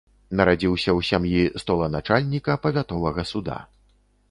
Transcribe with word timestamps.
Нарадзіўся 0.37 0.89
ў 0.97 0.99
сям'і 1.09 1.43
столаначальніка 1.65 2.57
павятовага 2.65 3.29
суда. 3.35 3.63